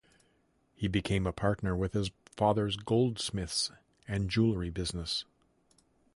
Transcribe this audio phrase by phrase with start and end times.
[0.73, 3.69] He became a partner in his father's goldsmith's
[4.07, 5.25] and jewellery business.